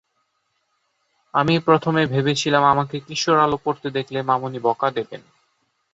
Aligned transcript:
আমি 1.33 1.53
প্রথমে 1.67 2.01
ভেবেছিলাম, 2.05 2.63
আমাকে 2.65 2.95
কিশোর 3.07 3.37
আলো 3.39 3.57
পড়তে 3.65 3.87
দেখলে 3.97 4.19
মামণি 4.29 4.59
বকা 4.65 4.89
দেবেন। 4.97 5.21